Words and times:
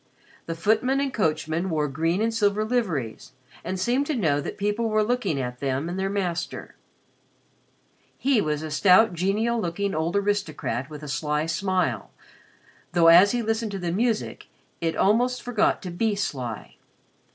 The 0.47 0.55
footman 0.55 0.99
and 0.99 1.13
coachman 1.13 1.69
wore 1.69 1.87
green 1.87 2.23
and 2.23 2.33
silver 2.33 2.65
liveries 2.65 3.33
and 3.63 3.79
seemed 3.79 4.07
to 4.07 4.15
know 4.15 4.41
that 4.41 4.57
people 4.57 4.89
were 4.89 5.03
looking 5.03 5.39
at 5.39 5.59
them 5.59 5.87
and 5.87 5.99
their 5.99 6.09
master. 6.09 6.73
He 8.17 8.41
was 8.41 8.63
a 8.63 8.71
stout, 8.71 9.13
genial 9.13 9.61
looking 9.61 9.93
old 9.93 10.15
aristocrat 10.15 10.89
with 10.89 11.03
a 11.03 11.07
sly 11.07 11.45
smile, 11.45 12.09
though, 12.93 13.09
as 13.09 13.31
he 13.31 13.43
listened 13.43 13.73
to 13.73 13.77
the 13.77 13.91
music, 13.91 14.47
it 14.81 14.95
almost 14.95 15.43
forgot 15.43 15.83
to 15.83 15.91
be 15.91 16.15
sly. 16.15 16.77